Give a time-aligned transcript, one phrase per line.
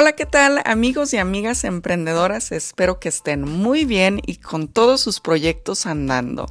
[0.00, 2.52] Hola, ¿qué tal amigos y amigas emprendedoras?
[2.52, 6.46] Espero que estén muy bien y con todos sus proyectos andando.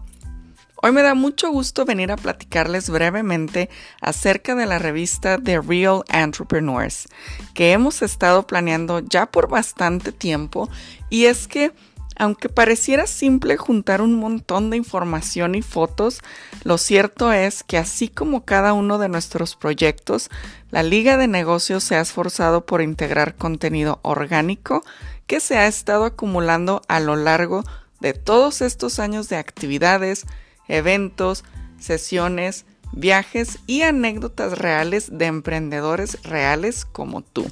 [0.75, 3.69] Hoy me da mucho gusto venir a platicarles brevemente
[4.01, 7.07] acerca de la revista The Real Entrepreneurs,
[7.53, 10.69] que hemos estado planeando ya por bastante tiempo
[11.09, 11.71] y es que
[12.17, 16.21] aunque pareciera simple juntar un montón de información y fotos,
[16.63, 20.29] lo cierto es que así como cada uno de nuestros proyectos,
[20.71, 24.83] la Liga de Negocios se ha esforzado por integrar contenido orgánico
[25.27, 27.63] que se ha estado acumulando a lo largo
[27.99, 30.25] de todos estos años de actividades,
[30.67, 31.43] eventos,
[31.79, 37.45] sesiones, viajes y anécdotas reales de emprendedores reales como tú.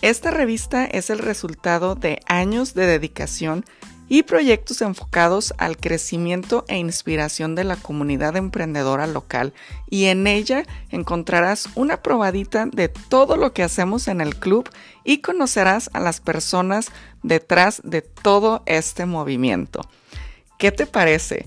[0.00, 3.64] Esta revista es el resultado de años de dedicación
[4.08, 9.52] y proyectos enfocados al crecimiento e inspiración de la comunidad emprendedora local
[9.90, 14.70] y en ella encontrarás una probadita de todo lo que hacemos en el club
[15.02, 16.90] y conocerás a las personas
[17.24, 19.80] detrás de todo este movimiento.
[20.58, 21.46] ¿Qué te parece?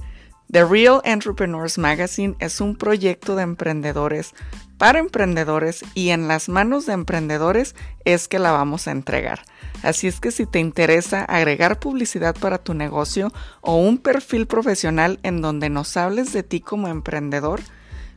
[0.51, 4.33] The Real Entrepreneurs Magazine es un proyecto de emprendedores
[4.77, 9.45] para emprendedores y en las manos de emprendedores es que la vamos a entregar.
[9.81, 15.21] Así es que si te interesa agregar publicidad para tu negocio o un perfil profesional
[15.23, 17.61] en donde nos hables de ti como emprendedor,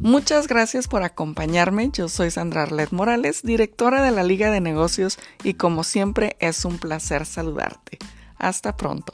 [0.00, 1.90] Muchas gracias por acompañarme.
[1.92, 6.64] Yo soy Sandra Arlet Morales, directora de la Liga de Negocios y como siempre es
[6.64, 7.98] un placer saludarte.
[8.36, 9.12] Hasta pronto.